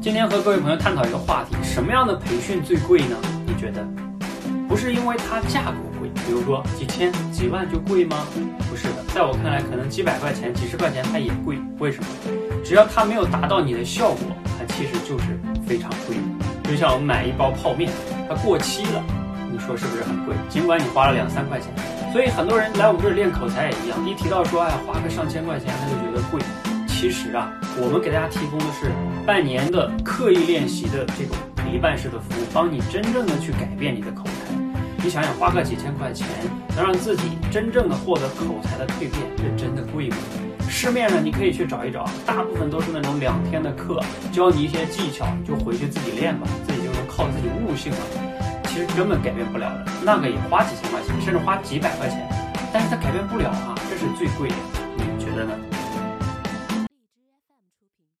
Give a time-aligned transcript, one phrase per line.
[0.00, 3.16] 今天和各位朋友探讨一个话题：什么样的培训最贵呢？
[3.44, 3.84] 你觉得？
[4.68, 8.16] 不是因为它价格贵，比如说几千、几万就贵吗？
[8.70, 11.58] 不是的，在我看来，可能几百块钱、几十块钱它也贵。
[11.80, 12.06] 为什么？
[12.64, 14.20] 只要它没有达到你的效果，
[14.56, 16.16] 它其实就是非常贵。
[16.62, 17.90] 就像我们买一包泡面，
[18.28, 19.02] 它过期了，
[19.50, 20.34] 你说是不是很贵？
[20.48, 21.72] 尽管你花了两三块钱。
[22.12, 26.40] 所以很多人来我们这儿练口才也一样，一提到说哎花个上千块钱，他就觉得贵。
[27.00, 28.90] 其实啊，我们给大家提供的是
[29.24, 34.52] 半年的刻意练习的这种陪伴式的服务，帮你真正的去改变你的口才。
[35.00, 36.26] 你想想，花个几千块钱，
[36.74, 40.16] 能让自己真正的获得口才的蜕变，这真的贵吗？
[40.68, 47.98] 市面上你可以去找一找，大部分都是那种两天的课，教你一些技巧，就回去自己练吧，自己就能靠自己悟性了。
[48.64, 52.28] 其实根本改变不了的，那个也花几千块钱，甚至花几百块钱，
[52.72, 54.56] 但是它改变不了啊，这是最贵的，
[54.96, 55.52] 你觉得呢？